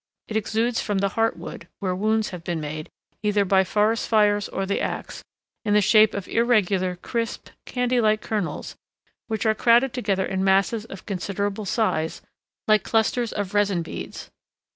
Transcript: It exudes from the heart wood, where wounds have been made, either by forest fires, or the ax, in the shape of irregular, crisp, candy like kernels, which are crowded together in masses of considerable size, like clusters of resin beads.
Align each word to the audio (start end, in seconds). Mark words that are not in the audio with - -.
It 0.27 0.35
exudes 0.35 0.81
from 0.81 0.97
the 0.97 1.09
heart 1.09 1.37
wood, 1.37 1.67
where 1.77 1.93
wounds 1.93 2.29
have 2.31 2.43
been 2.43 2.59
made, 2.59 2.89
either 3.21 3.45
by 3.45 3.63
forest 3.63 4.07
fires, 4.09 4.49
or 4.49 4.65
the 4.65 4.81
ax, 4.81 5.23
in 5.63 5.75
the 5.75 5.79
shape 5.81 6.15
of 6.15 6.27
irregular, 6.27 6.95
crisp, 6.95 7.49
candy 7.67 8.01
like 8.01 8.19
kernels, 8.19 8.75
which 9.27 9.45
are 9.45 9.53
crowded 9.53 9.93
together 9.93 10.25
in 10.25 10.43
masses 10.43 10.85
of 10.85 11.05
considerable 11.05 11.65
size, 11.65 12.23
like 12.67 12.81
clusters 12.81 13.31
of 13.31 13.53
resin 13.53 13.83
beads. 13.83 14.31